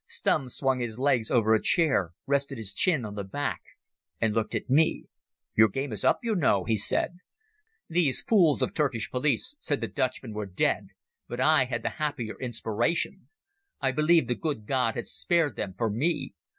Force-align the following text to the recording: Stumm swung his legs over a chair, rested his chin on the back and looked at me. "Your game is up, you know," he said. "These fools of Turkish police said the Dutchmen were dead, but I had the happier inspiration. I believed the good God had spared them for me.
Stumm 0.07 0.49
swung 0.49 0.79
his 0.79 0.97
legs 0.97 1.29
over 1.29 1.53
a 1.53 1.61
chair, 1.61 2.13
rested 2.25 2.57
his 2.57 2.73
chin 2.73 3.05
on 3.05 3.13
the 3.13 3.23
back 3.23 3.61
and 4.19 4.33
looked 4.33 4.55
at 4.55 4.67
me. 4.67 5.05
"Your 5.55 5.67
game 5.67 5.91
is 5.91 6.03
up, 6.03 6.21
you 6.23 6.33
know," 6.33 6.63
he 6.63 6.75
said. 6.75 7.19
"These 7.87 8.23
fools 8.23 8.63
of 8.63 8.73
Turkish 8.73 9.11
police 9.11 9.53
said 9.59 9.79
the 9.79 9.87
Dutchmen 9.87 10.33
were 10.33 10.47
dead, 10.47 10.87
but 11.27 11.39
I 11.39 11.65
had 11.65 11.83
the 11.83 11.89
happier 12.01 12.33
inspiration. 12.39 13.29
I 13.79 13.91
believed 13.91 14.27
the 14.27 14.33
good 14.33 14.65
God 14.65 14.95
had 14.95 15.05
spared 15.05 15.55
them 15.55 15.75
for 15.77 15.91
me. 15.91 16.33